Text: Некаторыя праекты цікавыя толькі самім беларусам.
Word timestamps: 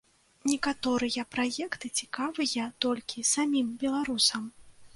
Некаторыя 0.51 1.25
праекты 1.35 1.91
цікавыя 1.99 2.65
толькі 2.89 3.29
самім 3.35 3.67
беларусам. 3.85 4.53